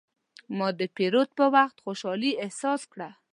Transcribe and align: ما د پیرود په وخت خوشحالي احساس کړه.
ما 0.57 0.67
د 0.79 0.81
پیرود 0.95 1.29
په 1.37 1.45
وخت 1.55 1.77
خوشحالي 1.83 2.31
احساس 2.45 2.81
کړه. 2.91 3.09